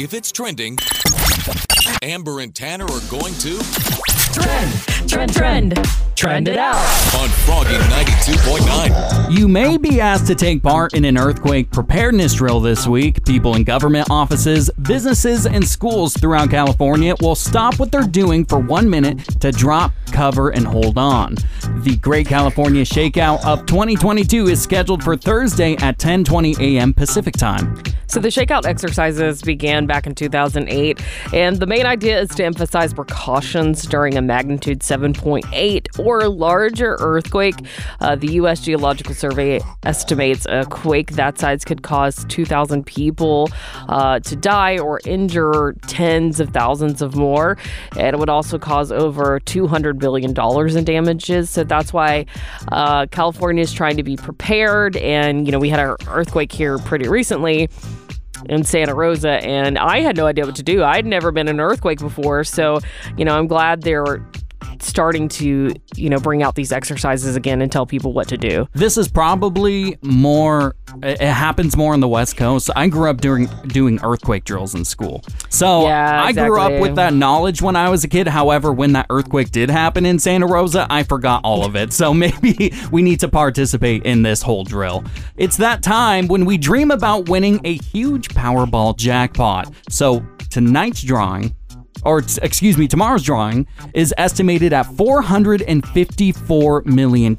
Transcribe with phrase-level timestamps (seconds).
[0.00, 0.78] If it's trending,
[2.02, 3.58] Amber and Tanner are going to
[4.32, 4.72] Trend,
[5.10, 5.88] trend, trend.
[6.14, 6.76] Trend it out.
[7.18, 9.36] on Froggy 92.9.
[9.36, 13.24] You may be asked to take part in an earthquake preparedness drill this week.
[13.24, 18.58] People in government offices, businesses, and schools throughout California will stop what they're doing for
[18.58, 21.34] one minute to drop, cover, and hold on.
[21.78, 26.94] The Great California Shakeout of 2022 is scheduled for Thursday at 10:20 a.m.
[26.94, 27.82] Pacific Time.
[28.10, 31.00] So the shakeout exercises began back in 2008,
[31.32, 37.54] and the main idea is to emphasize precautions during a magnitude 7.8 or larger earthquake.
[38.00, 38.62] Uh, the U.S.
[38.62, 43.48] Geological Survey estimates a quake that size could cause 2,000 people
[43.88, 47.56] uh, to die or injure tens of thousands of more,
[47.96, 51.48] and it would also cause over 200 billion dollars in damages.
[51.48, 52.26] So that's why
[52.72, 54.96] uh, California is trying to be prepared.
[54.96, 57.68] And you know, we had our earthquake here pretty recently
[58.48, 60.82] in Santa Rosa, and I had no idea what to do.
[60.82, 62.80] I'd never been in an earthquake before, so
[63.16, 64.24] you know, I'm glad they're
[64.82, 68.68] starting to you know bring out these exercises again and tell people what to do.
[68.72, 70.74] This is probably more.
[71.02, 72.70] It happens more on the West Coast.
[72.74, 76.96] I grew up doing doing earthquake drills in school, so Yeah, I grew up with
[76.96, 78.26] that knowledge when I was a kid.
[78.28, 81.92] However, when that earthquake did happen in Santa Rosa, I forgot all of it.
[81.92, 85.04] So maybe we need to participate in this whole drill.
[85.36, 89.72] It's that time when we dream about winning a huge Powerball jackpot.
[89.88, 91.54] So tonight's drawing
[92.04, 97.36] or t- excuse me, tomorrow's drawing is estimated at $454 million.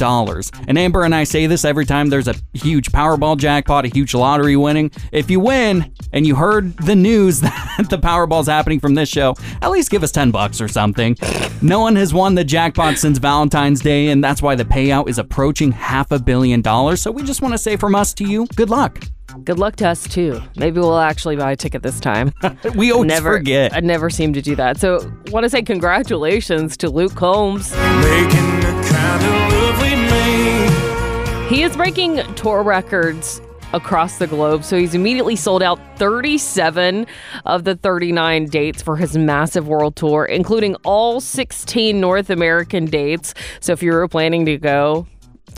[0.67, 4.13] And Amber and I say this every time there's a huge Powerball jackpot, a huge
[4.13, 4.91] lottery winning.
[5.11, 9.35] If you win and you heard the news that the Powerball's happening from this show,
[9.61, 11.17] at least give us 10 bucks or something.
[11.61, 15.17] No one has won the jackpot since Valentine's Day, and that's why the payout is
[15.17, 17.01] approaching half a billion dollars.
[17.01, 18.99] So we just want to say from us to you, good luck.
[19.43, 20.41] Good luck to us too.
[20.55, 22.33] Maybe we'll actually buy a ticket this time.
[22.75, 23.73] We always never forget.
[23.73, 24.79] I never seem to do that.
[24.79, 27.71] So, want to say congratulations to Luke Combs.
[27.75, 31.50] Making the kind of love we made.
[31.50, 33.41] He is breaking tour records
[33.73, 34.63] across the globe.
[34.63, 37.07] So he's immediately sold out 37
[37.45, 43.33] of the 39 dates for his massive world tour, including all 16 North American dates.
[43.59, 45.07] So if you were planning to go,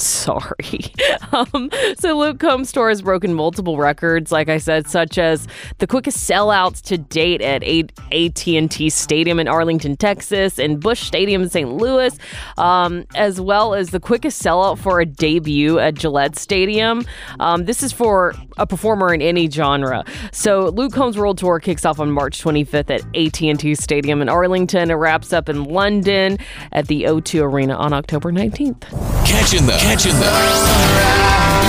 [0.02, 0.94] sorry.
[1.31, 5.48] um, so Luke Combs' tour has broken multiple records, like I said, such as
[5.80, 11.50] the quickest sellouts to date at AT&T Stadium in Arlington, Texas, and Busch Stadium in
[11.50, 11.70] St.
[11.70, 12.18] Louis,
[12.58, 17.06] um, as well as the quickest sellout for a debut at Gillette Stadium.
[17.40, 20.04] Um, this is for a performer in any genre.
[20.31, 24.92] So Luke Combs' World Tour kicks off on March 25th at AT&T Stadium in Arlington.
[24.92, 26.38] It wraps up in London
[26.72, 28.81] at the O2 Arena on October 19th.
[29.25, 30.26] Catching the, catching the,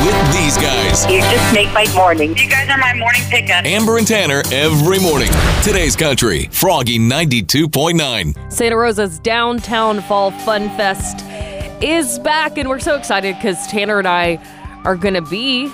[0.07, 2.37] with these guys, You just make my morning.
[2.37, 3.65] You guys are my morning pickup.
[3.65, 5.31] Amber and Tanner, every morning.
[5.65, 8.53] Today's country, Froggy 92.9.
[8.53, 11.25] Santa Rosa's Downtown Fall Fun Fest
[11.83, 14.39] is back, and we're so excited because Tanner and I
[14.85, 15.69] are going to be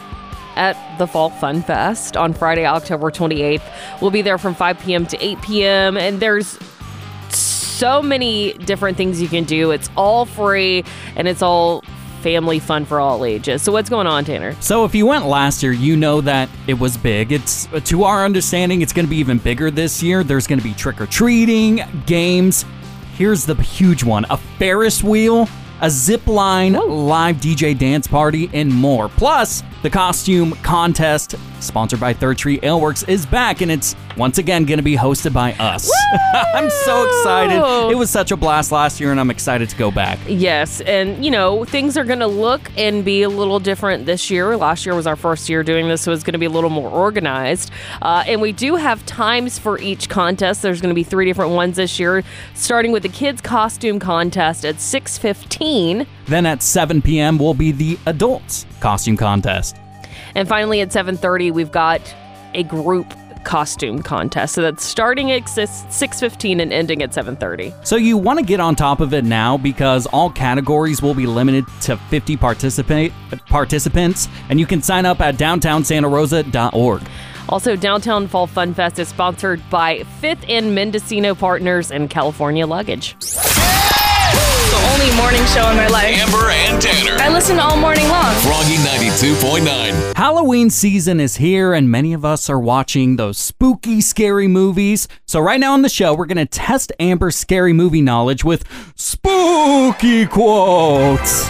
[0.56, 4.00] at the Fall Fun Fest on Friday, October 28th.
[4.00, 5.05] We'll be there from 5 p.m.
[5.09, 6.59] to 8 p.m., and there's
[7.29, 9.71] so many different things you can do.
[9.73, 10.84] It's all free,
[11.17, 11.84] and it's all
[12.20, 13.62] family fun for all ages.
[13.62, 14.54] So, what's going on, Tanner?
[14.60, 17.32] So if you went last year, you know that it was big.
[17.32, 20.22] It's to our understanding, it's going to be even bigger this year.
[20.22, 22.64] There's going to be trick or treating, games.
[23.16, 25.48] Here's the huge one: a Ferris wheel,
[25.81, 29.08] a zip line, live DJ dance party, and more.
[29.08, 34.65] Plus, the costume contest, sponsored by Third Street Aleworks, is back, and it's once again
[34.65, 35.91] going to be hosted by us.
[36.55, 37.91] I'm so excited.
[37.91, 40.19] It was such a blast last year, and I'm excited to go back.
[40.29, 44.31] Yes, and you know, things are going to look and be a little different this
[44.31, 44.57] year.
[44.57, 46.71] Last year was our first year doing this, so it's going to be a little
[46.71, 47.71] more organized.
[48.03, 50.61] Uh, and we do have times for each contest.
[50.61, 52.23] There's going to be three different ones this year,
[52.55, 57.39] starting with the kids' costume contest at 6:15, Then at 7 p.m.
[57.39, 59.77] will be the adults costume contest.
[60.35, 62.01] and finally at 7:30 we've got
[62.55, 63.15] a group
[63.45, 64.55] costume contest.
[64.55, 67.73] So that's starting at 6:15 and ending at 7:30.
[67.85, 71.27] So you want to get on top of it now because all categories will be
[71.27, 73.12] limited to 50 participate
[73.47, 77.03] participants, and you can sign up at downtownsantarosa.org.
[77.49, 83.17] Also, Downtown Fall Fun Fest is sponsored by Fifth and Mendocino Partners and California Luggage.
[84.81, 86.17] The only morning show in my life.
[86.19, 87.17] Amber and Tanner.
[87.21, 88.32] I listen all morning long.
[88.37, 90.17] Froggy 92.9.
[90.17, 95.06] Halloween season is here, and many of us are watching those spooky, scary movies.
[95.27, 98.65] So, right now on the show, we're going to test Amber's scary movie knowledge with
[98.97, 101.49] spooky quotes.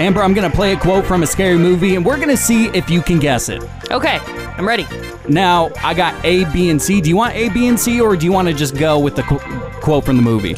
[0.00, 2.36] Amber, I'm going to play a quote from a scary movie and we're going to
[2.36, 3.62] see if you can guess it.
[3.92, 4.18] Okay,
[4.58, 4.84] I'm ready.
[5.28, 7.00] Now, I got A, B, and C.
[7.00, 9.14] Do you want A, B, and C, or do you want to just go with
[9.14, 9.38] the qu-
[9.80, 10.56] quote from the movie?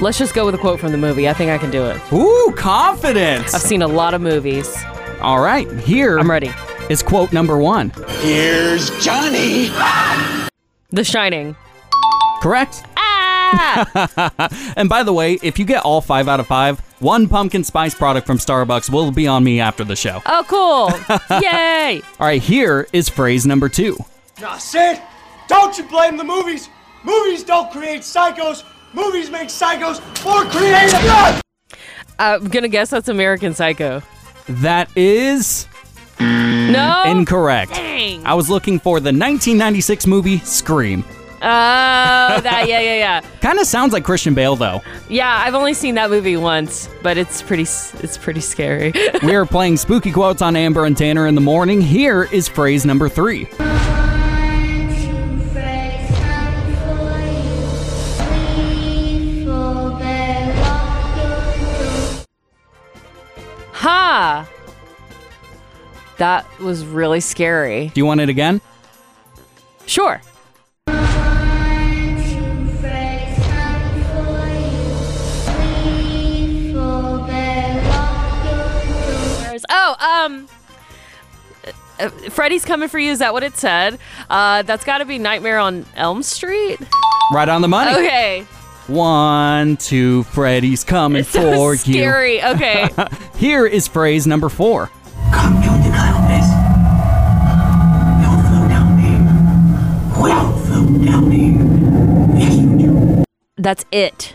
[0.00, 1.28] Let's just go with a quote from the movie.
[1.28, 1.98] I think I can do it.
[2.12, 3.54] Ooh, confidence.
[3.54, 4.74] I've seen a lot of movies.
[5.20, 6.50] All right, here I'm ready.
[6.90, 7.90] is quote number one.
[8.20, 9.68] Here's Johnny.
[10.90, 11.56] The Shining.
[12.42, 12.82] Correct.
[12.96, 14.50] Ah!
[14.76, 17.94] And by the way, if you get all five out of five, one pumpkin spice
[17.94, 20.20] product from Starbucks will be on me after the show.
[20.26, 20.90] oh, cool.
[21.40, 22.02] Yay!
[22.18, 23.96] All right, here is phrase number two.
[24.40, 25.00] Now, Sid,
[25.46, 26.68] don't you blame the movies.
[27.04, 28.64] Movies don't create psychos.
[28.94, 31.42] Movies make psychos more creative.
[32.18, 34.02] I'm gonna guess that's American Psycho.
[34.48, 35.66] That is
[36.20, 37.02] No.
[37.06, 37.72] incorrect.
[37.74, 38.24] Dang.
[38.24, 41.04] I was looking for the 1996 movie Scream.
[41.42, 42.64] Oh, that.
[42.68, 43.20] Yeah, yeah, yeah.
[43.40, 44.80] Kind of sounds like Christian Bale, though.
[45.10, 47.64] Yeah, I've only seen that movie once, but it's pretty.
[47.64, 48.92] It's pretty scary.
[49.22, 51.80] we are playing spooky quotes on Amber and Tanner in the morning.
[51.82, 53.46] Here is phrase number three.
[63.84, 64.48] Ha!
[66.16, 67.90] That was really scary.
[67.92, 68.62] Do you want it again?
[69.84, 70.22] Sure.
[79.70, 80.48] Oh, um.
[81.98, 83.10] uh, Freddy's coming for you.
[83.10, 83.98] Is that what it said?
[84.30, 86.80] Uh, that's got to be Nightmare on Elm Street.
[87.32, 87.90] Right on the money.
[87.92, 88.46] Okay,
[88.86, 91.78] One, two, Freddy's coming so for you.
[91.78, 92.42] scary.
[92.42, 92.88] Okay,
[93.36, 94.90] Here is phrase number four.
[95.32, 96.48] Come to the cloudness.
[98.22, 100.22] Don't float down there.
[100.22, 102.38] Well, float down there.
[102.38, 103.24] Yes, you do.
[103.56, 104.34] that's it.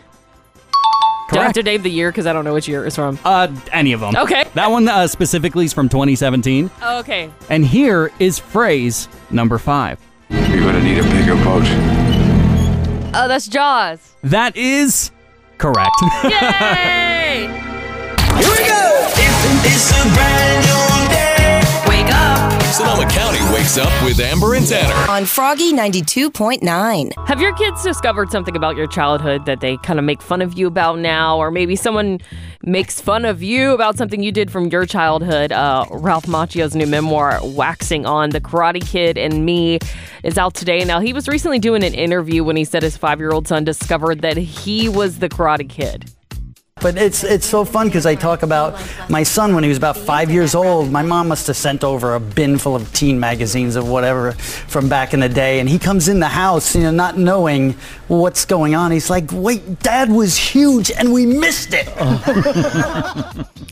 [1.32, 1.56] Do I have Correct.
[1.58, 3.20] to name the year because I don't know which year it's from?
[3.24, 4.16] Uh, any of them.
[4.16, 4.46] Okay.
[4.56, 6.72] That one uh, specifically is from 2017.
[6.84, 7.30] Okay.
[7.52, 10.00] And here is phrase number five.
[10.30, 11.64] You're gonna need a bigger boat.
[13.12, 14.16] Oh, that's Jaws.
[14.24, 15.10] That is
[15.58, 15.90] correct.
[16.24, 17.48] Yay!
[18.38, 18.80] Here we go.
[23.70, 25.12] Wakes up with Amber and Tanner.
[25.12, 27.28] on Froggy 92.9.
[27.28, 30.58] Have your kids discovered something about your childhood that they kind of make fun of
[30.58, 31.38] you about now?
[31.38, 32.20] Or maybe someone
[32.64, 35.52] makes fun of you about something you did from your childhood?
[35.52, 39.78] Uh, Ralph Macchio's new memoir, Waxing On the Karate Kid and Me,
[40.24, 40.84] is out today.
[40.84, 43.66] Now, he was recently doing an interview when he said his five year old son
[43.66, 46.12] discovered that he was the Karate Kid.
[46.82, 48.80] But it's it's so fun because I talk about
[49.10, 50.92] my son when he was about five years old.
[50.92, 54.88] My mom must have sent over a bin full of teen magazines or whatever from
[54.88, 57.76] back in the day, and he comes in the house, you know, not knowing
[58.08, 58.92] what's going on.
[58.92, 61.88] He's like, "Wait, Dad was huge, and we missed it."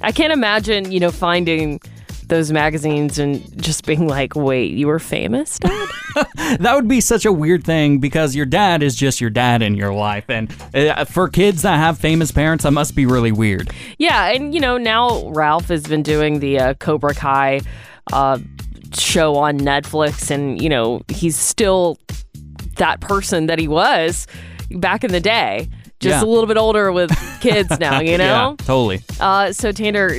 [0.02, 1.80] I can't imagine, you know, finding
[2.28, 5.88] those magazines and just being like, wait, you were famous, Dad?
[6.60, 9.76] that would be such a weird thing because your dad is just your dad in
[9.76, 10.30] your life.
[10.30, 13.72] And uh, for kids that have famous parents, that must be really weird.
[13.98, 17.62] Yeah, and you know now Ralph has been doing the uh, Cobra Kai
[18.12, 18.40] uh,
[18.94, 21.98] show on Netflix, and you know he's still
[22.78, 24.28] that person that he was
[24.72, 25.70] back in the day,
[26.00, 26.24] just Yeah.
[26.24, 28.00] a little bit older with kids now.
[28.02, 28.56] You know.
[28.60, 29.02] Yeah, totally.
[29.20, 30.12] Uh, so Tanner.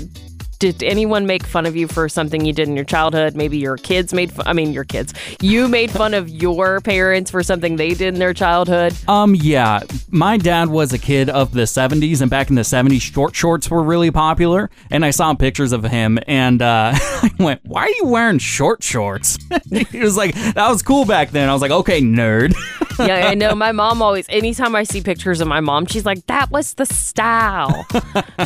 [0.58, 3.37] Did anyone make fun of you for something you did in your childhood?
[3.37, 4.44] Maybe your kids made fun.
[4.49, 5.14] I mean, your kids.
[5.40, 8.93] You made fun of your parents for something they did in their childhood.
[9.06, 9.81] Um, yeah,
[10.11, 13.71] my dad was a kid of the 70s, and back in the 70s, short shorts
[13.71, 14.68] were really popular.
[14.90, 18.83] And I saw pictures of him, and uh, I went, Why are you wearing short
[18.83, 19.38] shorts?
[19.71, 21.49] he was like, That was cool back then.
[21.49, 22.56] I was like, Okay, nerd.
[22.99, 23.55] yeah, I know.
[23.55, 26.87] My mom always, anytime I see pictures of my mom, she's like, that was the
[26.87, 27.87] style.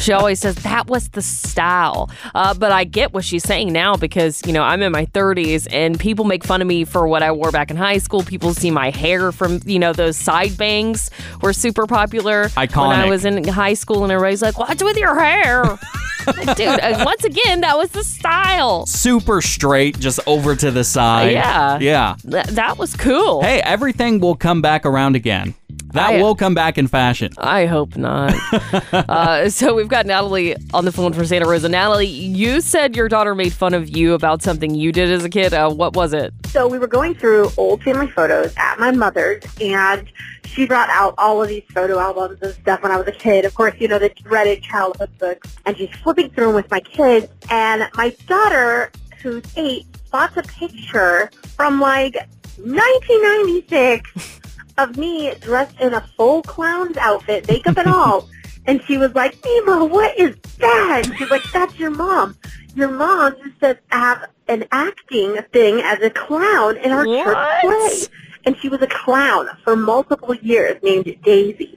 [0.00, 2.10] she always says, that was the style.
[2.34, 5.66] Uh, but I get what she's saying now because, you know, I'm in my 30s
[5.70, 8.22] and people make fun of me for what I wore back in high school.
[8.22, 12.48] People see my hair from, you know, those side bangs were super popular
[12.90, 15.78] when I was in high school and everybody's like, what's with your hair?
[16.24, 18.86] Like, Dude, uh, once again, that was the style.
[18.86, 21.32] Super straight, just over to the side.
[21.32, 21.78] Yeah.
[21.80, 22.14] Yeah.
[22.22, 23.42] Th- that was cool.
[23.42, 25.54] Hey, everything will come back around again.
[25.92, 27.32] That I- will come back in fashion.
[27.38, 28.34] I hope not.
[28.92, 31.68] uh, so we've got Natalie on the phone for Santa Rosa.
[31.68, 35.28] Natalie, you said your daughter made fun of you about something you did as a
[35.28, 35.54] kid.
[35.54, 36.34] Uh, what was it?
[36.46, 40.10] So we were going through old family photos at my mother's, and
[40.44, 43.44] she brought out all of these photo albums and stuff when I was a kid.
[43.44, 45.56] Of course, you know, the dreaded childhood books.
[45.66, 48.90] And she's flipping through them with my kids, and my daughter,
[49.22, 52.16] who's eight, spots a picture from like
[52.58, 54.40] 1996
[54.78, 58.28] of me dressed in a full clown's outfit, makeup and all.
[58.64, 61.02] And she was like, Nemo, what is that?
[61.04, 62.36] And she's like, that's your mom.
[62.76, 68.00] Your mom used to have an acting thing as a clown in our church play.
[68.46, 71.76] And she was a clown for multiple years named Daisy.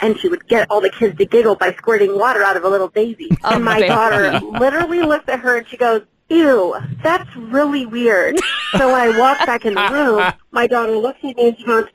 [0.00, 2.68] And she would get all the kids to giggle by squirting water out of a
[2.68, 3.28] little daisy.
[3.42, 8.38] Oh, and my daughter literally looks at her and she goes, Ew, that's really weird.
[8.76, 11.64] so when I walk back in the room, my daughter looks at me and she
[11.64, 11.86] goes,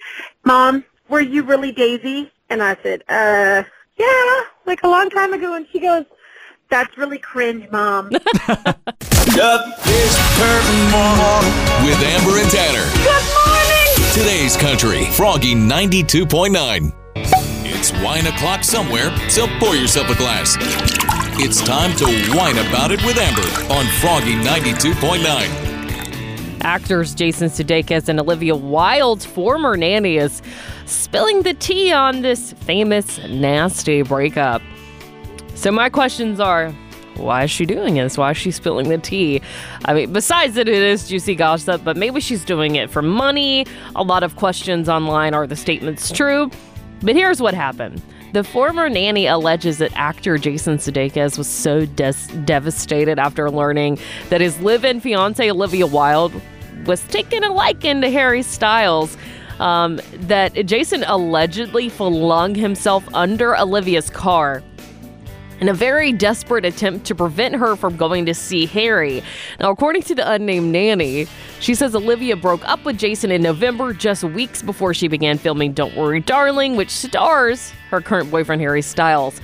[0.43, 2.31] Mom, were you really Daisy?
[2.49, 3.63] And I said, uh,
[3.97, 5.55] yeah, like a long time ago.
[5.55, 6.05] And she goes,
[6.69, 8.07] that's really cringe, Mom.
[8.47, 11.41] Up this curtain wall.
[11.83, 12.85] With Amber and Tanner.
[13.03, 14.13] Good morning.
[14.13, 16.93] Today's Country, Froggy 92.9.
[17.67, 20.57] It's wine o'clock somewhere, so pour yourself a glass.
[21.37, 22.05] It's time to
[22.35, 25.64] whine about it with Amber on Froggy 92.9.
[26.65, 30.41] Actors Jason Sudeikis and Olivia Wilde's former nanny is
[30.87, 34.63] spilling the tea on this famous nasty breakup.
[35.53, 36.71] So my questions are,
[37.17, 38.17] why is she doing this?
[38.17, 39.43] Why is she spilling the tea?
[39.85, 43.67] I mean, besides that it is juicy gossip, but maybe she's doing it for money.
[43.95, 46.49] A lot of questions online are the statements true?
[47.01, 48.01] But here's what happened.
[48.33, 54.41] The former nanny alleges that actor Jason Sudeikis was so des- devastated after learning that
[54.41, 56.33] his live-in fiance Olivia Wilde
[56.85, 59.17] was taking a liking to Harry Styles.
[59.57, 64.61] Um, that Jason allegedly flung himself under Olivia's car
[65.59, 69.23] in a very desperate attempt to prevent her from going to see Harry.
[69.59, 71.27] Now, according to the unnamed nanny,
[71.59, 75.73] she says Olivia broke up with Jason in November, just weeks before she began filming
[75.73, 79.39] Don't Worry, Darling, which stars her current boyfriend, Harry Styles.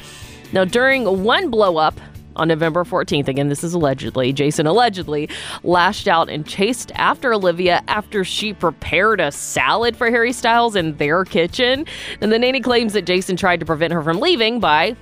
[0.52, 2.00] Now, during one blow up,
[2.36, 5.30] on November 14th, again, this is allegedly, Jason allegedly
[5.64, 10.96] lashed out and chased after Olivia after she prepared a salad for Harry Styles in
[10.98, 11.86] their kitchen.
[12.22, 14.96] And the nanny claims that Jason tried to prevent her from leaving by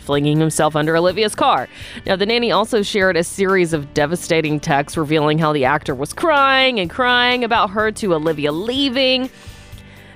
[0.00, 1.68] flinging himself under Olivia's car.
[2.06, 6.12] Now, the nanny also shared a series of devastating texts revealing how the actor was
[6.12, 9.28] crying and crying about her to Olivia leaving.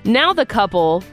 [0.05, 1.03] Now, the couple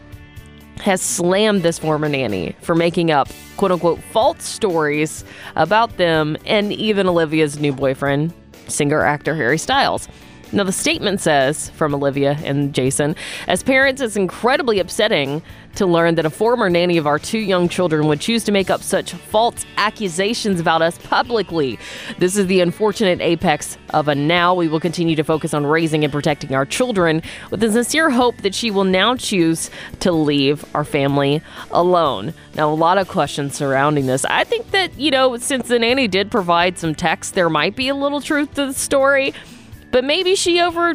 [0.81, 5.25] has slammed this former nanny for making up quote unquote false stories
[5.57, 8.33] about them and even Olivia's new boyfriend,
[8.69, 10.09] singer actor Harry Styles.
[10.51, 13.15] Now, the statement says from Olivia and Jason,
[13.47, 15.43] as parents, it's incredibly upsetting
[15.75, 18.71] to learn that a former nanny of our two young children would choose to make
[18.71, 21.79] up such false accusations about us publicly.
[22.19, 24.55] This is the unfortunate apex of a now.
[24.55, 28.39] We will continue to focus on raising and protecting our children with the sincere hope
[28.39, 32.33] that she will now choose to leave our family alone.
[32.55, 34.25] Now, a lot of questions surrounding this.
[34.25, 37.89] I think that, you know, since the nanny did provide some text, there might be
[37.89, 39.35] a little truth to the story.
[39.91, 40.95] But maybe she over,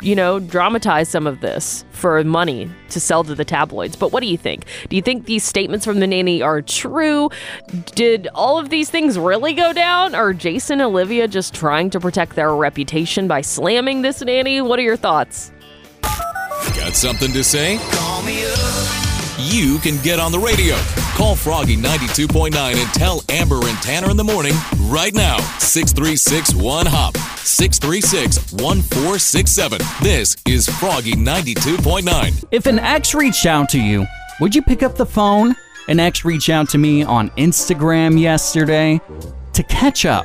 [0.00, 3.96] you know, dramatized some of this for money to sell to the tabloids.
[3.96, 4.66] But what do you think?
[4.88, 7.30] Do you think these statements from the nanny are true?
[7.94, 10.14] Did all of these things really go down?
[10.14, 14.60] Or Jason and Olivia just trying to protect their reputation by slamming this nanny?
[14.60, 15.50] What are your thoughts?
[16.02, 17.78] Got something to say?
[19.46, 20.74] You can get on the radio.
[21.16, 25.36] Call Froggy 92.9 and tell Amber and Tanner in the morning right now.
[25.58, 27.14] 636 1 Hop.
[27.16, 29.80] 636 1467.
[30.02, 32.46] This is Froggy 92.9.
[32.52, 34.06] If an ex reached out to you,
[34.40, 35.54] would you pick up the phone?
[35.88, 38.98] An ex reached out to me on Instagram yesterday
[39.52, 40.24] to catch up.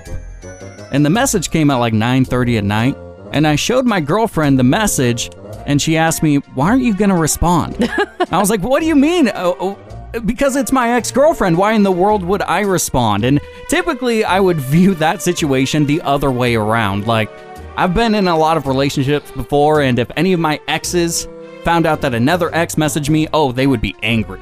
[0.93, 2.95] And the message came at like 9:30 at night,
[3.33, 5.29] and I showed my girlfriend the message
[5.65, 7.77] and she asked me, "Why aren't you going to respond?"
[8.31, 11.57] I was like, "What do you mean?" Oh, oh, because it's my ex-girlfriend.
[11.57, 13.23] Why in the world would I respond?
[13.23, 17.07] And typically I would view that situation the other way around.
[17.07, 17.29] Like
[17.77, 21.27] I've been in a lot of relationships before and if any of my exes
[21.63, 24.39] found out that another ex messaged me, oh, they would be angry.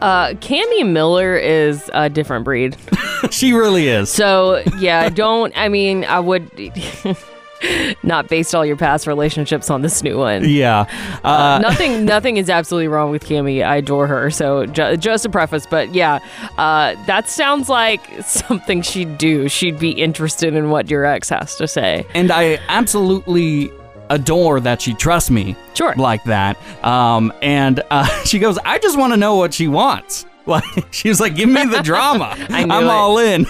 [0.00, 2.76] Uh, Cammy Miller is a different breed.
[3.30, 4.10] she really is.
[4.10, 6.50] So, yeah, don't, I mean, I would
[8.02, 10.48] not based all your past relationships on this new one.
[10.48, 10.86] Yeah.
[11.24, 13.64] Uh, nothing, nothing is absolutely wrong with Cammy.
[13.64, 14.30] I adore her.
[14.30, 16.18] So ju- just a preface, but yeah,
[16.58, 19.48] uh, that sounds like something she'd do.
[19.48, 22.06] She'd be interested in what your ex has to say.
[22.14, 23.70] And I absolutely
[24.10, 25.94] adore that she trusts me sure.
[25.96, 26.56] like that.
[26.84, 30.26] Um, and uh, she goes, I just want to know what she wants.
[30.46, 32.36] Like she was like, give me the drama.
[32.50, 33.46] I I'm all in.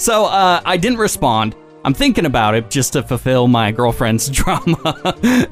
[0.00, 1.54] so uh, I didn't respond.
[1.86, 4.76] I'm thinking about it just to fulfill my girlfriend's drama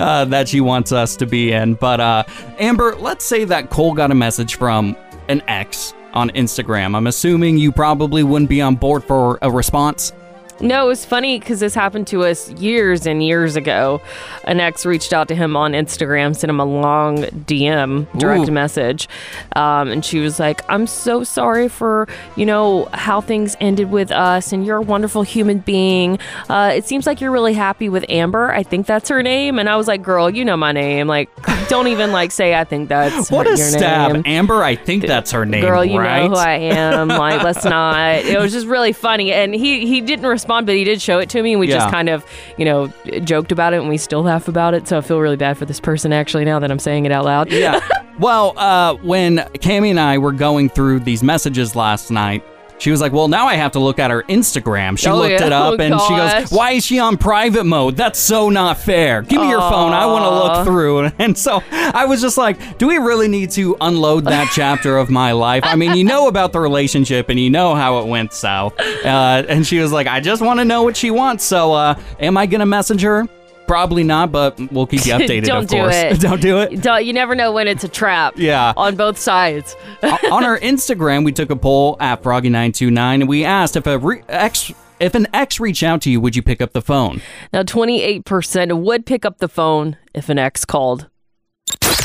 [0.00, 1.74] uh, that she wants us to be in.
[1.74, 2.24] But uh,
[2.58, 4.96] Amber, let's say that Cole got a message from
[5.28, 6.96] an ex on Instagram.
[6.96, 10.12] I'm assuming you probably wouldn't be on board for a response.
[10.60, 14.00] No, it was funny because this happened to us years and years ago.
[14.44, 18.52] An ex reached out to him on Instagram, sent him a long DM, direct Ooh.
[18.52, 19.08] message,
[19.56, 22.06] um, and she was like, "I'm so sorry for
[22.36, 26.18] you know how things ended with us, and you're a wonderful human being.
[26.48, 28.52] Uh, it seems like you're really happy with Amber.
[28.52, 31.08] I think that's her name." And I was like, "Girl, you know my name.
[31.08, 31.28] Like,
[31.68, 34.12] don't even like say I think that's What her- a your stab.
[34.12, 36.22] name." Amber, I think that's her name, Girl, you right?
[36.24, 37.08] know who I am.
[37.08, 38.16] Like, let's not.
[38.24, 41.28] It was just really funny, and he he didn't respond, but he did show it
[41.30, 41.76] to me, and we Yeah.
[41.78, 42.24] just kind of,
[42.56, 42.92] you know,
[43.24, 44.86] joked about it, and we still laugh about it.
[44.88, 47.24] So I feel really bad for this person actually now that I'm saying it out
[47.24, 47.50] loud.
[47.52, 47.80] yeah.
[48.16, 52.44] Well, uh, when Cami and I were going through these messages last night,
[52.78, 55.30] she was like, "Well, now I have to look at her Instagram." She Oh, looked
[55.40, 55.46] yeah.
[55.46, 57.96] it up Oh, and she goes, "Why is she on private mode?
[57.96, 59.22] That's so not fair.
[59.22, 59.92] Give me your phone.
[59.92, 63.50] I want to look through." And so I was just like, "Do we really need
[63.52, 65.62] to unload that chapter of my life?
[65.64, 69.44] I mean, you know about the relationship and you know how it went south." Uh,
[69.48, 71.44] and she was like, "I just want to know what she wants.
[71.44, 73.26] So, uh, am I gonna message her?"
[73.66, 75.44] Probably not, but we'll keep you updated.
[75.44, 75.94] Don't of do course.
[75.94, 76.20] it.
[76.20, 76.80] Don't do it.
[76.82, 78.34] Don't- you never know when it's a trap.
[78.36, 78.72] Yeah.
[78.76, 79.74] On both sides.
[80.02, 84.22] On our Instagram, we took a poll at Froggy929 and we asked if a re-
[84.28, 87.20] ex if an ex reached out to you, would you pick up the phone?
[87.52, 91.08] Now, 28% would pick up the phone if an ex called.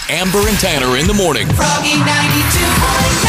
[0.10, 1.46] Amber and Tanner in the morning.
[1.50, 3.29] Froggy 92.9.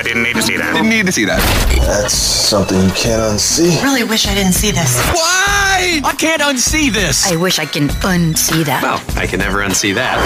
[0.00, 0.72] I didn't need to see that.
[0.72, 1.40] Didn't need to see that.
[1.86, 3.82] That's something you can't unsee.
[3.82, 4.98] Really wish I didn't see this.
[5.08, 6.00] Why?
[6.02, 7.30] I can't unsee this.
[7.30, 8.82] I wish I can unsee that.
[8.82, 10.16] Well, I can never unsee that.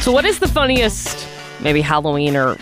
[0.00, 1.26] So, what is the funniest,
[1.60, 2.56] maybe Halloween or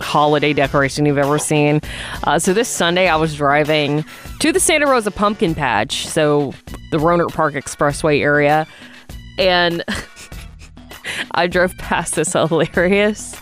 [0.00, 1.80] holiday decoration you've ever seen?
[2.24, 4.04] Uh, so, this Sunday, I was driving
[4.40, 6.52] to the Santa Rosa Pumpkin Patch, so
[6.90, 8.66] the Rohnert Park Expressway area,
[9.38, 9.82] and
[11.30, 13.34] I drove past this hilarious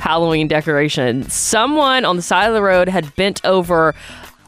[0.00, 1.28] Halloween decoration.
[1.28, 3.94] Someone on the side of the road had bent over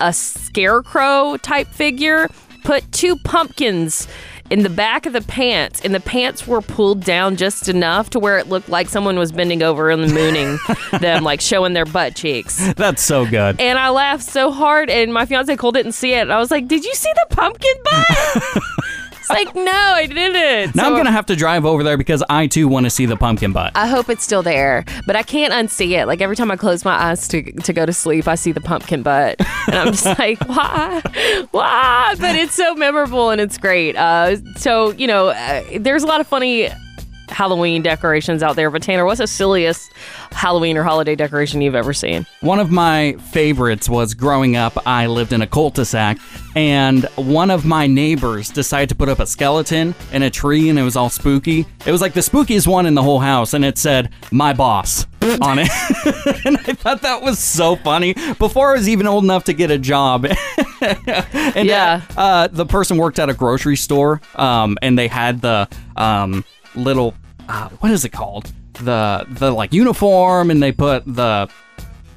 [0.00, 2.28] a scarecrow type figure,
[2.64, 4.08] put two pumpkins
[4.50, 8.18] in the back of the pants, and the pants were pulled down just enough to
[8.20, 10.58] where it looked like someone was bending over and mooning
[11.00, 12.73] them, like showing their butt cheeks.
[12.75, 13.61] That's so good.
[13.61, 16.23] And I laughed so hard, and my fiance Cole didn't see it.
[16.23, 18.62] And I was like, "Did you see the pumpkin butt?"
[19.30, 22.23] it's like, "No, I didn't." Now So- I'm gonna have to drive over there because
[22.28, 23.73] I too want to see the pumpkin butt.
[23.75, 26.07] I hope it's still there, but I can't unsee it.
[26.07, 28.61] Like every time I close my eyes to to go to sleep, I see the
[28.61, 31.03] pumpkin butt, and I'm just like, why,
[31.51, 32.14] why?
[32.18, 33.96] But it's so memorable and it's great.
[33.96, 36.68] Uh, so you know, uh, there's a lot of funny
[37.29, 38.71] Halloween decorations out there.
[38.71, 39.93] But Tanner, what's the silliest
[40.33, 42.27] Halloween or holiday decoration you've ever seen?
[42.41, 46.19] One of my favorites was growing up, I lived in a cul-de-sac,
[46.55, 50.79] and one of my neighbors decided to put up a skeleton in a tree, and
[50.79, 51.67] it was all spooky.
[51.85, 55.07] It was like the spookiest one in the whole house, and it said, My boss.
[55.41, 55.69] on it.
[56.47, 59.73] and I thought that was so funny before I was even old enough to get
[59.73, 60.25] a job.
[60.81, 62.03] and Yeah.
[62.17, 66.45] uh, uh, the person worked at a grocery store, um, and they had the um,
[66.77, 67.15] little
[67.49, 68.53] uh, what is it called?
[68.75, 71.49] The the like uniform, and they put the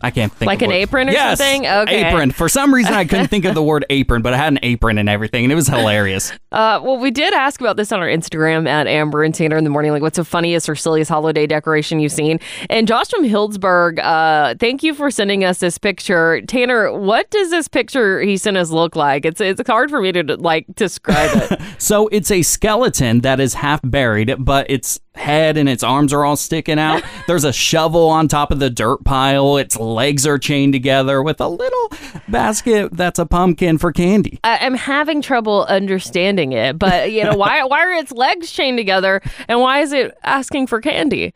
[0.01, 1.67] I can't think Like an what- apron or yes, something?
[1.67, 2.07] Okay.
[2.09, 2.31] apron.
[2.31, 4.97] For some reason, I couldn't think of the word apron, but it had an apron
[4.97, 6.31] and everything, and it was hilarious.
[6.51, 9.63] Uh, well, we did ask about this on our Instagram at Amber and Tanner in
[9.63, 9.91] the morning.
[9.91, 12.39] Like, what's the funniest or silliest holiday decoration you've seen?
[12.71, 16.41] And Josh from Healdsburg, uh, thank you for sending us this picture.
[16.41, 19.25] Tanner, what does this picture he sent us look like?
[19.25, 21.62] It's it's hard for me to like describe it.
[21.77, 26.25] So it's a skeleton that is half buried, but its head and its arms are
[26.25, 27.03] all sticking out.
[27.27, 29.58] There's a shovel on top of the dirt pile.
[29.58, 31.91] Its legs are chained together with a little
[32.27, 34.39] basket that's a pumpkin for candy.
[34.43, 37.63] I, I'm having trouble understanding it, but you know why?
[37.63, 41.34] Why are its legs chained together, and why is it asking for candy?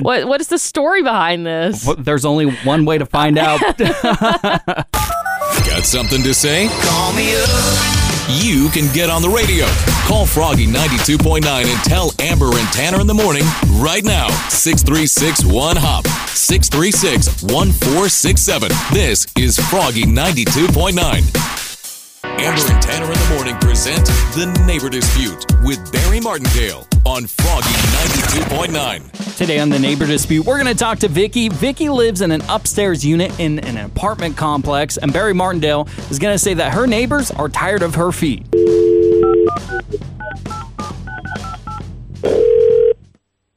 [0.00, 1.86] What What is the story behind this?
[1.86, 3.60] Well, There's only one way to find out.
[3.78, 4.86] Got
[5.84, 6.68] something to say?
[6.68, 8.05] Call me up.
[8.28, 9.66] You can get on the radio.
[10.08, 14.26] Call Froggy 92.9 and tell Amber and Tanner in the morning right now.
[14.48, 16.06] 636 1 Hop.
[16.28, 18.70] 636 1467.
[18.92, 21.75] This is Froggy 92.9.
[22.38, 27.70] Amber and Tanner in the morning present The Neighbor Dispute with Barry Martindale on Froggy
[27.70, 29.36] 92.9.
[29.38, 31.48] Today on the neighbor dispute, we're going to talk to Vicky.
[31.48, 36.34] Vicky lives in an upstairs unit in an apartment complex, and Barry Martindale is going
[36.34, 38.46] to say that her neighbors are tired of her feet.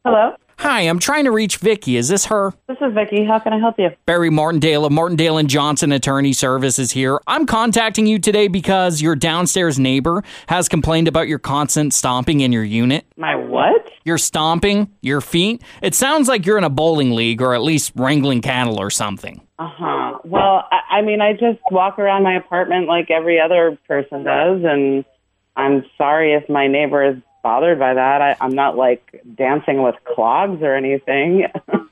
[0.06, 1.96] Hello, Hi, I'm trying to reach Vicky.
[1.96, 2.52] Is this her?
[2.68, 3.24] this is Vicky.
[3.24, 3.92] How can I help you?
[4.06, 7.18] Barry Martindale of Martindale and Johnson Attorney Services here.
[7.28, 12.52] I'm contacting you today because your downstairs neighbor has complained about your constant stomping in
[12.52, 13.06] your unit.
[13.16, 13.90] My what?
[14.04, 15.62] You're stomping your feet.
[15.82, 19.40] It sounds like you're in a bowling league or at least wrangling cattle or something.
[19.60, 20.20] Uh huh.
[20.26, 24.62] Well, I, I mean, I just walk around my apartment like every other person does,
[24.66, 25.06] and
[25.56, 28.22] I'm sorry if my neighbor is bothered by that.
[28.22, 31.46] I, I'm not like dancing with clogs or anything.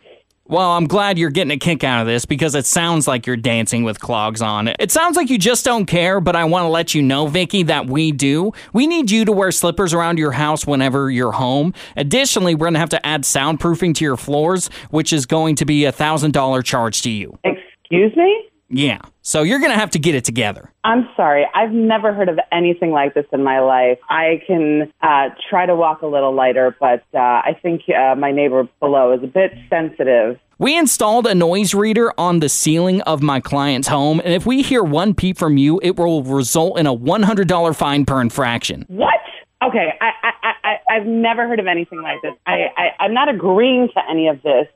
[0.49, 3.35] Well, I'm glad you're getting a kick out of this because it sounds like you're
[3.35, 4.69] dancing with clogs on.
[4.69, 4.77] It.
[4.79, 7.63] It sounds like you just don't care, but I want to let you know, Vicky,
[7.63, 8.53] that we do.
[8.71, 11.73] We need you to wear slippers around your house whenever you're home.
[11.97, 15.65] Additionally, we're going to have to add soundproofing to your floors, which is going to
[15.65, 17.37] be a $1,000 charge to you.
[17.43, 18.49] Excuse me?
[18.69, 18.99] Yeah.
[19.21, 20.71] So you're going to have to get it together.
[20.83, 21.45] I'm sorry.
[21.53, 23.99] I've never heard of anything like this in my life.
[24.09, 28.31] I can uh, try to walk a little lighter, but uh, I think uh, my
[28.31, 30.39] neighbor below is a bit sensitive.
[30.59, 34.63] We installed a noise reader on the ceiling of my client's home, and if we
[34.63, 38.85] hear one peep from you, it will result in a $100 fine per infraction.
[38.87, 39.19] What?
[39.63, 42.33] Okay, I, I, I, I've never heard of anything like this.
[42.45, 44.67] I, I, I'm not agreeing to any of this.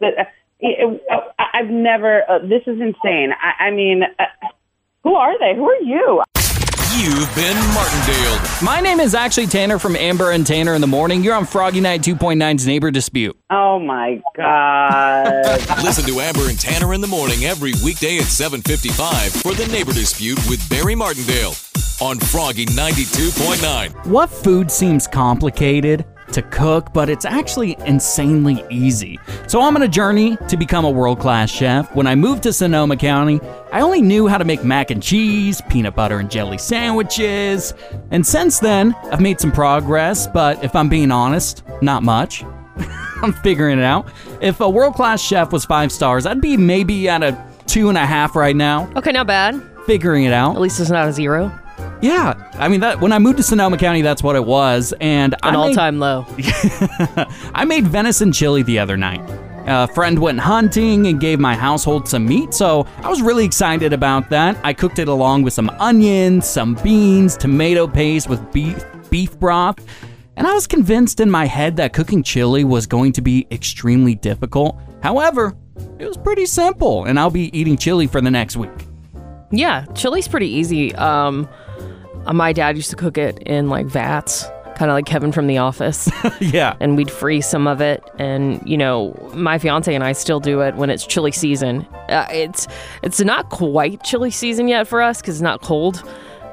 [0.61, 1.01] But, it-
[1.53, 2.23] I've never.
[2.29, 3.31] Uh, this is insane.
[3.41, 4.23] I, I mean, uh,
[5.03, 5.55] who are they?
[5.55, 6.23] Who are you?
[6.97, 8.39] You've been Martindale.
[8.61, 11.23] My name is actually Tanner from Amber and Tanner in the Morning.
[11.23, 13.37] You're on Froggy Night 2.9's Neighbor Dispute.
[13.49, 15.59] Oh my god.
[15.83, 19.93] Listen to Amber and Tanner in the morning every weekday at 7:55 for the Neighbor
[19.93, 21.53] Dispute with Barry Martindale
[22.01, 24.07] on Froggy 92.9.
[24.07, 29.19] What food seems complicated to cook, but it's actually insanely easy?
[29.47, 31.93] So I'm on a journey to become a world class chef.
[31.95, 33.39] When I moved to Sonoma County,
[33.71, 37.73] I only knew how to make mac and cheese, peanut butter and jelly sandwiches,
[38.11, 42.43] and since then, I've made some progress, but if I'm being honest, not much.
[43.21, 44.11] I'm figuring it out.
[44.41, 47.97] If a world class chef was five stars, I'd be maybe at a two and
[47.97, 48.91] a half right now.
[48.95, 49.61] Okay, not bad.
[49.85, 50.55] Figuring it out.
[50.55, 51.57] At least it's not a zero.
[52.01, 55.33] Yeah, I mean that when I moved to Sonoma County, that's what it was, and
[55.43, 56.25] An I all made, time low.
[57.53, 59.21] I made venison chili the other night.
[59.67, 63.93] A friend went hunting and gave my household some meat, so I was really excited
[63.93, 64.57] about that.
[64.63, 69.77] I cooked it along with some onions, some beans, tomato paste with beef beef broth,
[70.37, 74.15] and I was convinced in my head that cooking chili was going to be extremely
[74.15, 74.79] difficult.
[75.03, 75.55] However,
[75.99, 78.71] it was pretty simple, and I'll be eating chili for the next week.
[79.51, 80.95] Yeah, chili's pretty easy.
[80.95, 81.47] Um,
[82.25, 85.47] uh, my dad used to cook it in like vats, kind of like Kevin from
[85.47, 86.09] The Office.
[86.39, 86.75] yeah.
[86.79, 90.61] And we'd freeze some of it, and you know, my fiance and I still do
[90.61, 91.85] it when it's chili season.
[92.09, 92.67] Uh, it's
[93.03, 96.03] it's not quite chili season yet for us because it's not cold.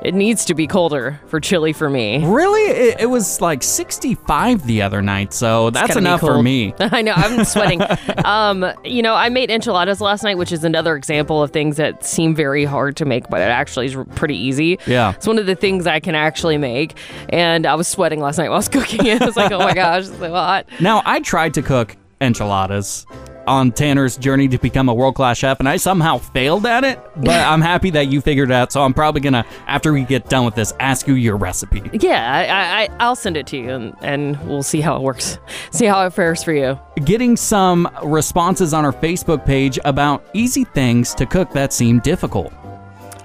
[0.03, 2.25] It needs to be colder for chili for me.
[2.25, 2.63] Really?
[2.63, 6.73] It, it was like 65 the other night, so that's enough for me.
[6.81, 7.83] I know, I'm sweating.
[8.25, 12.05] um, you know, I made enchiladas last night, which is another example of things that
[12.05, 14.79] seem very hard to make, but it actually is pretty easy.
[14.87, 15.15] Yeah.
[15.15, 16.97] It's one of the things I can actually make.
[17.31, 19.21] And I was sweating last night while I was cooking it.
[19.21, 20.67] I was like, oh my gosh, it's so hot.
[20.81, 23.07] Now, I tried to cook enchiladas
[23.49, 27.01] on Tanner's journey to become a world class chef, and I somehow failed at it.
[27.17, 28.73] But I'm happy that you figured it out.
[28.73, 31.83] So I'm probably gonna, after we get done with this, ask you your recipe.
[31.93, 35.39] Yeah, I, I, I'll send it to you and, and we'll see how it works.
[35.71, 36.79] See how it fares for you.
[37.05, 42.53] Getting some responses on our Facebook page about easy things to cook that seem difficult.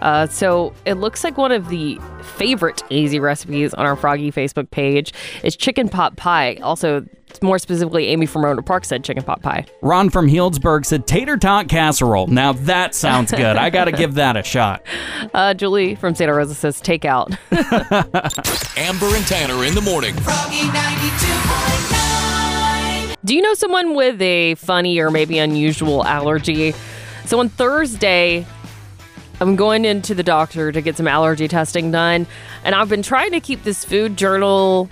[0.03, 4.69] Uh, so it looks like one of the favorite easy recipes on our Froggy Facebook
[4.69, 5.13] page
[5.43, 6.55] is chicken pot pie.
[6.61, 7.05] Also,
[7.41, 9.65] more specifically, Amy from Rohnert Park said chicken pot pie.
[9.81, 12.27] Ron from Healdsburg said tater tot casserole.
[12.27, 13.55] Now that sounds good.
[13.55, 14.83] I gotta give that a shot.
[15.33, 17.29] Uh, Julie from Santa Rosa says takeout.
[18.77, 20.13] Amber and Tanner in the morning.
[23.25, 26.73] Do you know someone with a funny or maybe unusual allergy?
[27.25, 28.45] So on Thursday,
[29.43, 32.25] I'm going into the doctor to get some allergy testing done,
[32.63, 34.89] and I've been trying to keep this food journal,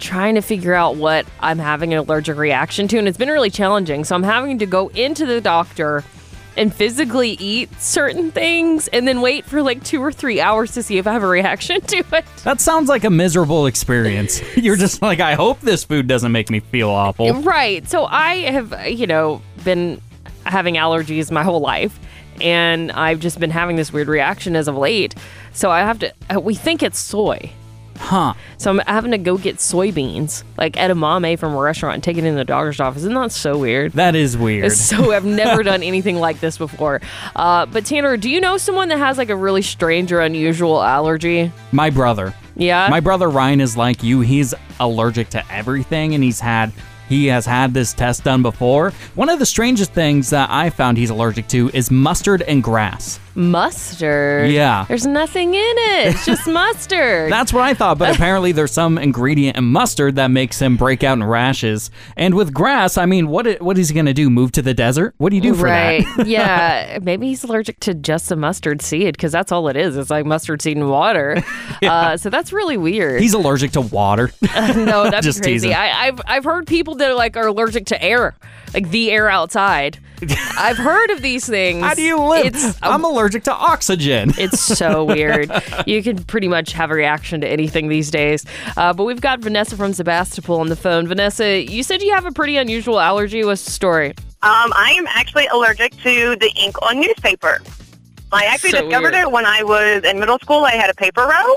[0.00, 3.48] trying to figure out what I'm having an allergic reaction to, and it's been really
[3.48, 4.02] challenging.
[4.02, 6.02] So I'm having to go into the doctor
[6.56, 10.82] and physically eat certain things and then wait for like two or three hours to
[10.82, 12.24] see if I have a reaction to it.
[12.42, 14.42] That sounds like a miserable experience.
[14.56, 17.34] You're just like, I hope this food doesn't make me feel awful.
[17.42, 17.88] Right.
[17.88, 20.00] So I have, you know, been
[20.44, 22.00] having allergies my whole life.
[22.42, 25.14] And I've just been having this weird reaction as of late.
[25.52, 27.50] So I have to, uh, we think it's soy.
[27.98, 28.34] Huh.
[28.58, 32.24] So I'm having to go get soybeans, like edamame from a restaurant and take it
[32.24, 33.02] in the doctor's office.
[33.02, 33.92] Isn't that so weird?
[33.92, 34.66] That is weird.
[34.66, 37.00] It's so I've never done anything like this before.
[37.34, 40.82] Uh, but Tanner, do you know someone that has like a really strange or unusual
[40.82, 41.50] allergy?
[41.72, 42.34] My brother.
[42.54, 42.88] Yeah.
[42.90, 44.20] My brother Ryan is like you.
[44.20, 46.72] He's allergic to everything and he's had
[47.08, 48.92] he has had this test done before.
[49.14, 53.20] One of the strangest things that I found he's allergic to is mustard and grass.
[53.36, 54.50] Mustard.
[54.50, 54.86] Yeah.
[54.88, 56.14] There's nothing in it.
[56.14, 57.30] It's just mustard.
[57.30, 61.04] That's what I thought, but apparently there's some ingredient in mustard that makes him break
[61.04, 61.90] out in rashes.
[62.16, 64.30] And with grass, I mean, what what is he going to do?
[64.30, 65.14] Move to the desert?
[65.18, 66.04] What do you do for right.
[66.16, 66.26] that?
[66.26, 66.98] yeah.
[67.02, 69.98] Maybe he's allergic to just a mustard seed because that's all it is.
[69.98, 71.44] It's like mustard seed and water.
[71.82, 73.20] uh, so that's really weird.
[73.20, 74.32] He's allergic to water.
[74.42, 75.68] no, that's Just crazy.
[75.68, 75.74] teasing.
[75.74, 78.34] I, I've I've heard people that are like are allergic to air,
[78.72, 79.98] like the air outside.
[80.58, 81.84] I've heard of these things.
[81.84, 82.46] How do you live?
[82.46, 84.32] It's I'm allergic to oxygen.
[84.38, 85.50] It's so weird.
[85.86, 88.44] You can pretty much have a reaction to anything these days.
[88.76, 91.06] Uh, but we've got Vanessa from Sebastopol on the phone.
[91.08, 93.44] Vanessa, you said you have a pretty unusual allergy.
[93.44, 94.10] What's the story?
[94.42, 97.60] Um, I am actually allergic to the ink on newspaper.
[98.32, 99.26] I actually So discovered weird.
[99.28, 100.64] it when I was in middle school.
[100.64, 101.56] I had a paper row,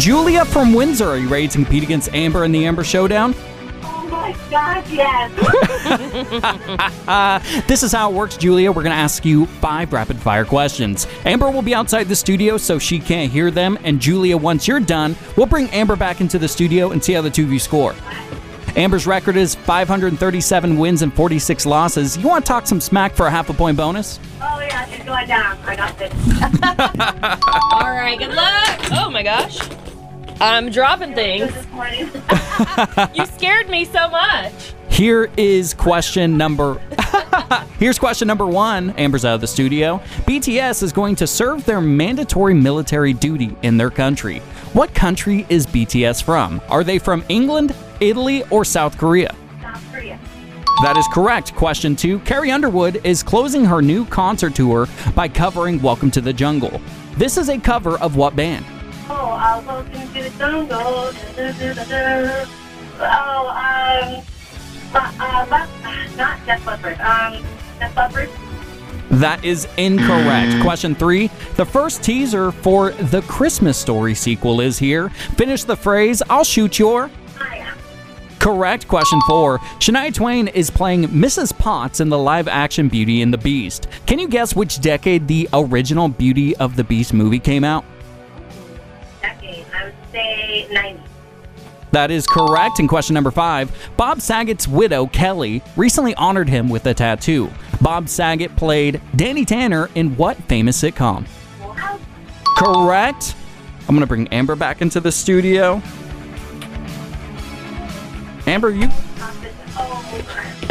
[0.00, 3.34] Julia from Windsor, are you ready to compete against Amber in the Amber Showdown?
[3.82, 5.30] Oh my God, yes.
[7.06, 8.72] Uh, this is how it works, Julia.
[8.72, 11.06] We're going to ask you five rapid fire questions.
[11.26, 13.76] Amber will be outside the studio so she can't hear them.
[13.84, 17.20] And Julia, once you're done, we'll bring Amber back into the studio and see how
[17.20, 17.94] the two of you score.
[18.76, 22.16] Amber's record is 537 wins and 46 losses.
[22.16, 24.18] You want to talk some smack for a half a point bonus?
[24.40, 25.58] Oh yeah, it's going down.
[25.64, 26.12] I got this.
[27.74, 28.80] All right, good luck.
[28.92, 29.58] Oh my gosh.
[30.40, 31.52] I'm dropping things.
[33.14, 34.52] you scared me so much.
[34.88, 36.80] Here is question number.
[37.78, 38.90] Here's question number one.
[38.90, 39.98] Amber's out of the studio.
[40.26, 44.38] BTS is going to serve their mandatory military duty in their country.
[44.72, 46.60] What country is BTS from?
[46.68, 49.34] Are they from England, Italy, or South Korea?
[49.60, 50.18] South Korea.
[50.82, 51.54] That is correct.
[51.54, 56.32] Question two Carrie Underwood is closing her new concert tour by covering Welcome to the
[56.32, 56.80] Jungle.
[57.16, 58.64] This is a cover of what band?
[59.12, 61.10] Oh, I'll go into the jungle.
[63.02, 64.22] Oh, um,
[64.94, 66.38] uh, Le- not.
[67.00, 67.44] Um.
[69.10, 70.62] That is incorrect.
[70.62, 71.28] Question three.
[71.56, 75.08] The first teaser for the Christmas Story sequel is here.
[75.36, 77.10] Finish the phrase, I'll shoot your.
[78.38, 78.86] Correct.
[78.86, 79.58] Question four.
[79.80, 81.56] Shania Twain is playing Mrs.
[81.58, 83.88] Potts in the live action Beauty and the Beast.
[84.06, 87.84] Can you guess which decade the original Beauty of the Beast movie came out?
[90.12, 90.66] Decade.
[90.66, 91.02] I would say 90.
[91.92, 92.78] That is correct.
[92.78, 97.50] And question number five Bob Saget's widow, Kelly, recently honored him with a tattoo.
[97.80, 101.26] Bob Saget played Danny Tanner in what famous sitcom?
[102.56, 103.34] Correct.
[103.80, 105.82] I'm going to bring Amber back into the studio.
[108.46, 108.88] Amber, you.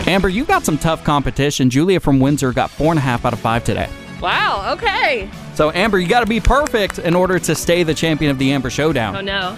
[0.07, 1.69] Amber, you got some tough competition.
[1.69, 3.89] Julia from Windsor got four and a half out of five today.
[4.21, 5.29] Wow, okay.
[5.59, 8.53] So, Amber, you got to be perfect in order to stay the champion of the
[8.53, 9.17] Amber Showdown.
[9.17, 9.55] Oh no.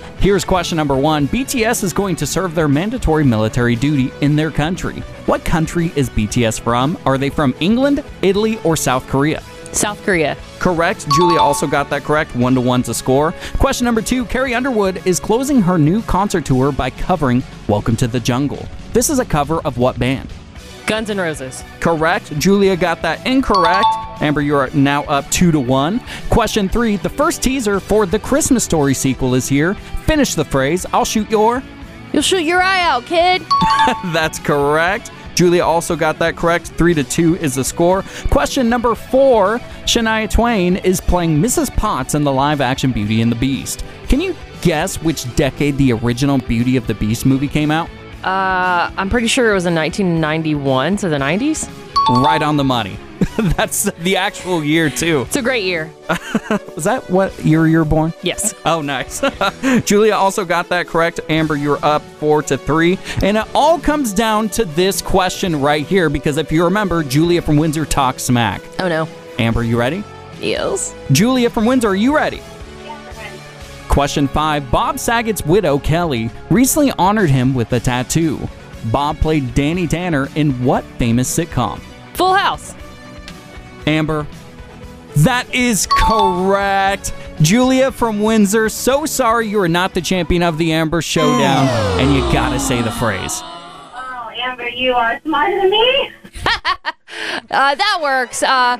[0.18, 4.50] Here's question number one BTS is going to serve their mandatory military duty in their
[4.50, 4.98] country.
[5.26, 6.98] What country is BTS from?
[7.06, 9.40] Are they from England, Italy, or South Korea?
[9.70, 10.36] South Korea.
[10.58, 11.08] Correct.
[11.12, 12.34] Julia also got that correct.
[12.34, 13.34] One to one to score.
[13.58, 18.08] Question number two Carrie Underwood is closing her new concert tour by covering Welcome to
[18.08, 18.66] the Jungle.
[18.92, 20.28] This is a cover of what band?
[20.88, 21.62] Guns N' Roses.
[21.78, 22.36] Correct.
[22.40, 23.86] Julia got that incorrect.
[24.22, 26.00] Amber, you are now up two to one.
[26.30, 29.74] Question three The first teaser for the Christmas Story sequel is here.
[30.06, 31.62] Finish the phrase I'll shoot your.
[32.12, 33.42] You'll shoot your eye out, kid.
[34.12, 35.10] That's correct.
[35.34, 36.68] Julia also got that correct.
[36.68, 38.04] Three to two is the score.
[38.30, 41.74] Question number four Shania Twain is playing Mrs.
[41.74, 43.84] Potts in the live action Beauty and the Beast.
[44.08, 47.88] Can you guess which decade the original Beauty of the Beast movie came out?
[48.22, 51.68] Uh, I'm pretty sure it was in 1991, so the 90s.
[52.10, 52.98] Right on the money.
[53.56, 55.22] That's the actual year, too.
[55.22, 55.90] It's a great year.
[56.74, 58.12] Was that what year you were born?
[58.22, 58.54] Yes.
[58.64, 59.20] Oh, nice.
[59.84, 61.20] Julia also got that correct.
[61.28, 62.98] Amber, you're up four to three.
[63.22, 67.40] And it all comes down to this question right here because if you remember, Julia
[67.40, 68.60] from Windsor talks smack.
[68.80, 69.08] Oh no.
[69.38, 70.02] Amber, you ready?
[70.40, 70.94] Yes.
[71.12, 72.42] Julia from Windsor, are you ready?
[73.88, 78.40] Question five Bob Saget's widow, Kelly, recently honored him with a tattoo.
[78.86, 81.80] Bob played Danny Tanner in what famous sitcom?
[82.14, 82.74] Full House.
[83.86, 84.26] Amber,
[85.16, 87.12] that is correct.
[87.40, 91.66] Julia from Windsor, so sorry you are not the champion of the Amber Showdown,
[92.00, 93.40] and you gotta say the phrase.
[93.42, 96.10] Oh, Amber, you are smarter than me.
[97.50, 98.42] Uh, that works.
[98.42, 98.78] Uh,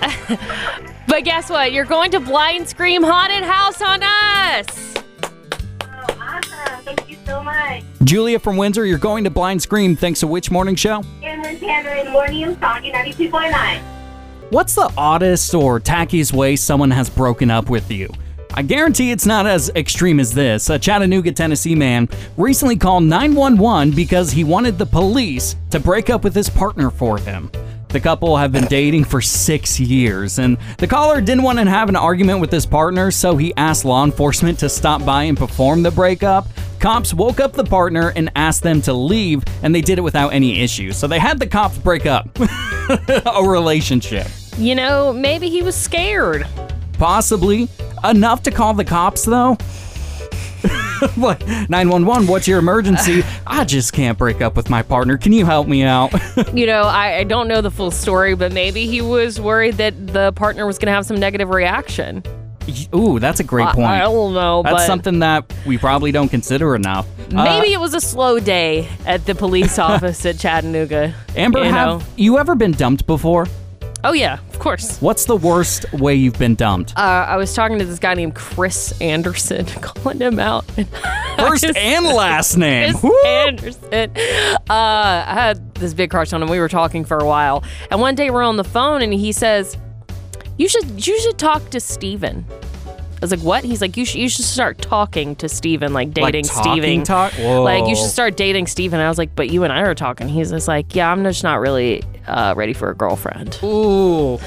[1.06, 1.72] but guess what?
[1.72, 4.94] You're going to Blind Scream Haunted House on us.
[5.82, 6.84] Oh, awesome.
[6.84, 7.82] Thank you so much.
[8.04, 11.02] Julia from Windsor, you're going to Blind Scream thanks to which morning show?
[11.22, 11.31] Amber
[11.62, 13.80] Tanner morning, talking 92.9.
[14.50, 18.10] What's the oddest or tackiest way someone has broken up with you?
[18.52, 20.68] I guarantee it's not as extreme as this.
[20.70, 26.24] A Chattanooga, Tennessee man recently called 911 because he wanted the police to break up
[26.24, 27.48] with his partner for him.
[27.92, 31.90] The couple have been dating for six years, and the caller didn't want to have
[31.90, 35.82] an argument with his partner, so he asked law enforcement to stop by and perform
[35.82, 36.46] the breakup.
[36.78, 40.30] Cops woke up the partner and asked them to leave, and they did it without
[40.30, 40.96] any issues.
[40.96, 42.30] So they had the cops break up
[43.26, 44.26] a relationship.
[44.56, 46.46] You know, maybe he was scared.
[46.94, 47.68] Possibly.
[48.04, 49.58] Enough to call the cops, though?
[51.16, 51.44] what?
[51.46, 53.22] 911, what's your emergency?
[53.46, 55.18] I just can't break up with my partner.
[55.18, 56.12] Can you help me out?
[56.52, 60.08] You know, I, I don't know the full story, but maybe he was worried that
[60.08, 62.22] the partner was going to have some negative reaction.
[62.94, 63.86] Ooh, that's a great point.
[63.86, 67.06] I don't know, That's something that we probably don't consider enough.
[67.32, 71.14] Uh, Maybe it was a slow day at the police office at Chattanooga.
[71.36, 72.06] Amber, you have know?
[72.16, 73.46] you ever been dumped before?
[74.04, 74.98] Oh yeah, course.
[75.00, 76.96] What's the worst way you've been dumped?
[76.96, 80.64] Uh, I was talking to this guy named Chris Anderson, calling him out.
[81.36, 82.94] First and last name.
[82.94, 84.12] Chris Anderson.
[84.70, 86.48] Uh, I had this big crush on him.
[86.48, 89.32] We were talking for a while, and one day we're on the phone, and he
[89.32, 89.76] says,
[90.58, 92.46] "You should, you should talk to Steven.
[93.22, 96.12] I was like, "What?" He's like, "You should, you should start talking to Steven, like
[96.12, 97.04] dating talking Steven.
[97.04, 97.32] talk?
[97.34, 97.62] Whoa.
[97.62, 100.28] Like you should start dating Steven." I was like, "But you and I are talking."
[100.28, 104.40] He's just like, "Yeah, I'm just not really uh, ready for a girlfriend." Ooh.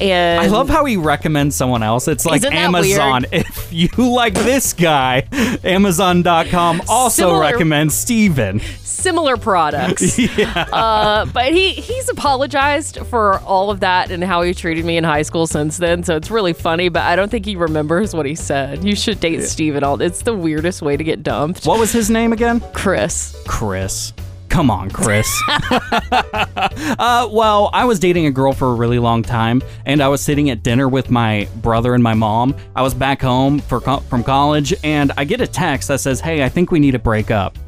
[0.00, 2.08] And I love how he recommends someone else.
[2.08, 3.26] It's like Amazon.
[3.30, 3.46] weird?
[3.46, 5.26] If you like this guy,
[5.64, 8.60] Amazon.com also Similar- recommends Steven.
[8.82, 10.18] similar products.
[10.36, 10.66] Yeah.
[10.72, 15.04] Uh, but he he's apologized for all of that and how he treated me in
[15.04, 16.02] high school since then.
[16.02, 18.84] So it's really funny, but I don't think he remembers what he said.
[18.84, 19.84] You should date Steven.
[19.84, 21.64] All it's the weirdest way to get dumped.
[21.64, 22.60] What was his name again?
[22.74, 23.36] Chris.
[23.46, 24.12] Chris.
[24.48, 25.26] Come on, Chris.
[25.48, 30.20] uh, well, I was dating a girl for a really long time, and I was
[30.20, 32.54] sitting at dinner with my brother and my mom.
[32.74, 36.20] I was back home for co- from college, and I get a text that says,
[36.20, 37.58] "Hey, I think we need to break up."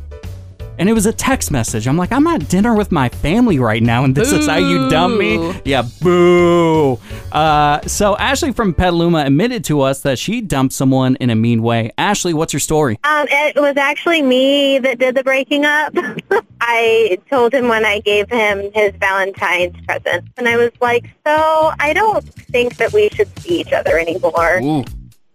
[0.78, 1.88] And it was a text message.
[1.88, 4.88] I'm like, I'm at dinner with my family right now, and this is how you
[4.88, 5.60] dump me?
[5.64, 7.00] Yeah, boo.
[7.32, 11.62] Uh, so Ashley from Petaluma admitted to us that she dumped someone in a mean
[11.62, 11.90] way.
[11.98, 12.98] Ashley, what's your story?
[13.02, 15.92] Um, it was actually me that did the breaking up.
[16.60, 21.72] I told him when I gave him his Valentine's present, and I was like, "So
[21.80, 24.84] I don't think that we should see each other anymore." Ooh.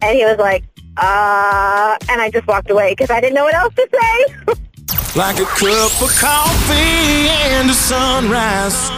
[0.02, 0.64] And he was like,
[0.98, 4.56] "Uh," and I just walked away because I didn't know what else to say.
[5.16, 8.90] Like a cup of coffee and a sunrise.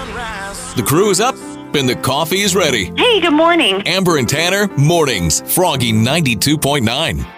[0.75, 1.35] The crew is up
[1.75, 2.85] and the coffee is ready.
[2.95, 3.81] Hey, good morning.
[3.85, 7.34] Amber and Tanner, mornings, Froggy 92.9.